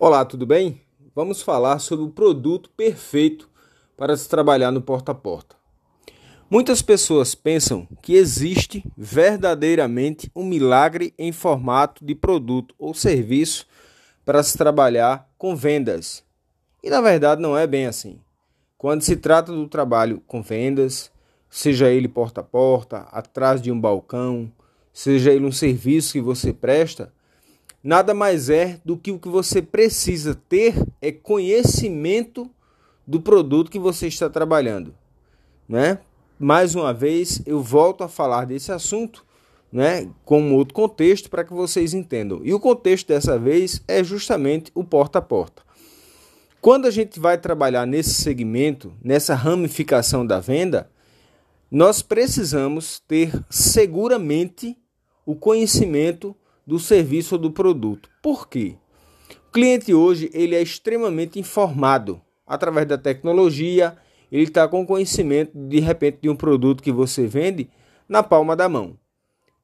[0.00, 0.80] Olá, tudo bem?
[1.12, 3.50] Vamos falar sobre o produto perfeito
[3.96, 5.56] para se trabalhar no porta a porta.
[6.48, 13.66] Muitas pessoas pensam que existe verdadeiramente um milagre em formato de produto ou serviço
[14.24, 16.22] para se trabalhar com vendas.
[16.80, 18.20] E na verdade não é bem assim.
[18.76, 21.10] Quando se trata do trabalho com vendas,
[21.50, 24.48] seja ele porta a porta, atrás de um balcão,
[24.92, 27.12] seja ele um serviço que você presta,
[27.82, 32.50] nada mais é do que o que você precisa ter é conhecimento
[33.06, 34.94] do produto que você está trabalhando,
[35.68, 36.00] né?
[36.38, 39.24] Mais uma vez, eu volto a falar desse assunto,
[39.72, 42.40] né, com outro contexto para que vocês entendam.
[42.44, 45.62] E o contexto dessa vez é justamente o porta a porta.
[46.60, 50.90] Quando a gente vai trabalhar nesse segmento, nessa ramificação da venda,
[51.70, 54.76] nós precisamos ter seguramente
[55.26, 56.36] o conhecimento
[56.68, 58.10] do serviço ou do produto.
[58.20, 58.76] Por quê?
[59.48, 63.96] O cliente hoje ele é extremamente informado através da tecnologia,
[64.30, 67.70] ele está com conhecimento de repente de um produto que você vende
[68.06, 68.98] na palma da mão.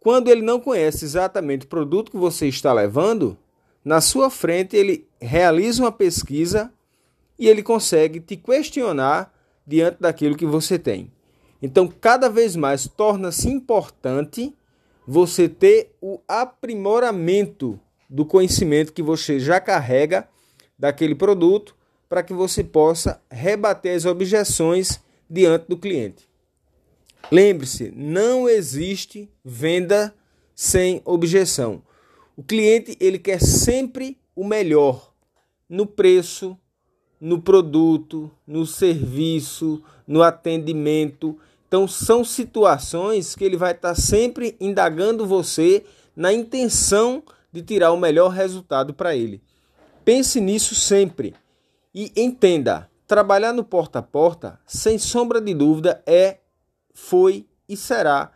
[0.01, 3.37] Quando ele não conhece exatamente o produto que você está levando,
[3.85, 6.73] na sua frente ele realiza uma pesquisa
[7.39, 9.31] e ele consegue te questionar
[9.67, 11.13] diante daquilo que você tem.
[11.61, 14.55] Então, cada vez mais torna-se importante
[15.07, 20.29] você ter o aprimoramento do conhecimento que você já carrega
[20.79, 21.75] daquele produto
[22.09, 26.29] para que você possa rebater as objeções diante do cliente.
[27.31, 30.15] Lembre-se, não existe venda
[30.55, 31.83] sem objeção.
[32.37, 35.13] O cliente ele quer sempre o melhor
[35.69, 36.59] no preço,
[37.21, 41.39] no produto, no serviço, no atendimento.
[41.67, 45.85] Então, são situações que ele vai estar sempre indagando você
[46.15, 49.43] na intenção de tirar o melhor resultado para ele.
[50.05, 51.35] Pense nisso sempre
[51.95, 56.39] e entenda: trabalhar no porta a porta, sem sombra de dúvida, é,
[56.93, 58.31] foi e será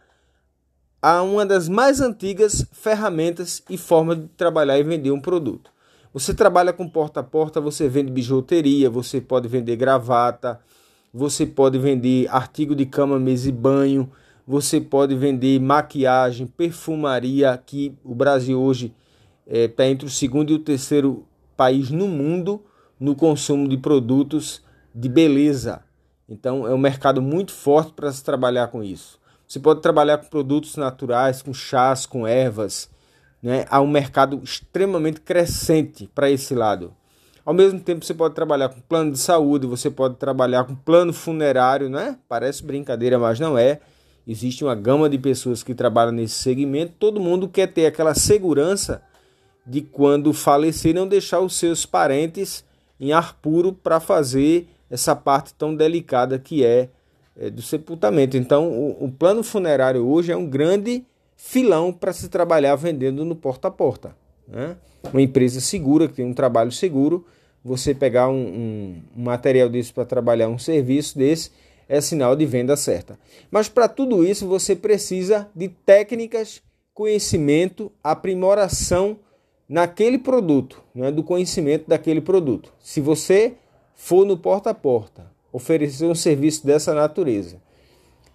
[1.00, 5.70] a uma das mais antigas ferramentas e formas de trabalhar e vender um produto.
[6.12, 10.60] Você trabalha com porta a porta, você vende bijuteria, você pode vender gravata,
[11.12, 14.10] você pode vender artigo de cama, mesa e banho,
[14.46, 18.94] você pode vender maquiagem, perfumaria, que o Brasil hoje
[19.46, 21.26] está eh, é, entre o segundo e o terceiro
[21.56, 22.62] país no mundo
[22.98, 24.62] no consumo de produtos
[24.94, 25.82] de beleza.
[26.28, 29.18] Então é um mercado muito forte para se trabalhar com isso.
[29.46, 32.90] Você pode trabalhar com produtos naturais, com chás, com ervas.
[33.42, 33.64] Né?
[33.70, 36.94] Há um mercado extremamente crescente para esse lado.
[37.48, 41.14] Ao mesmo tempo, você pode trabalhar com plano de saúde, você pode trabalhar com plano
[41.14, 42.18] funerário, né?
[42.28, 43.80] Parece brincadeira, mas não é.
[44.26, 46.92] Existe uma gama de pessoas que trabalham nesse segmento.
[46.98, 49.00] Todo mundo quer ter aquela segurança
[49.66, 52.62] de quando falecer não deixar os seus parentes
[53.00, 56.90] em ar puro para fazer essa parte tão delicada que é,
[57.34, 58.36] é do sepultamento.
[58.36, 61.02] Então, o, o, plano funerário hoje é um grande
[61.34, 64.14] filão para se trabalhar vendendo no porta a porta.
[64.46, 64.76] Né?
[65.10, 67.24] Uma empresa segura, que tem um trabalho seguro,
[67.64, 71.50] você pegar um, um, um material desse para trabalhar um serviço desse
[71.88, 73.18] é sinal de venda certa.
[73.50, 79.18] Mas para tudo isso você precisa de técnicas, conhecimento, aprimoração
[79.68, 82.72] naquele produto, né, do conhecimento daquele produto.
[82.78, 83.54] Se você
[83.94, 87.60] for no porta a porta oferecer um serviço dessa natureza,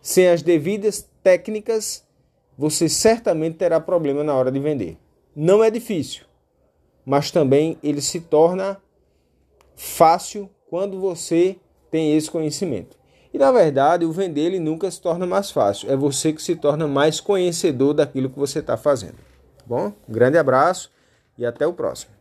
[0.02, 2.04] sem as devidas técnicas,
[2.58, 4.98] você certamente terá problema na hora de vender.
[5.36, 6.26] Não é difícil,
[7.06, 8.80] mas também ele se torna
[9.76, 11.58] fácil quando você
[11.92, 12.98] tem esse conhecimento.
[13.34, 16.56] E na verdade, o vender ele nunca se torna mais fácil, é você que se
[16.56, 19.16] torna mais conhecedor daquilo que você está fazendo.
[19.66, 20.92] Bom, grande abraço
[21.38, 22.12] e até o próximo.